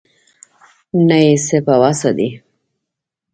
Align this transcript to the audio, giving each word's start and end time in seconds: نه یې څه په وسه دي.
نه 1.07 1.17
یې 1.25 1.35
څه 1.45 1.57
په 1.65 1.73
وسه 1.81 2.09
دي. 2.17 2.29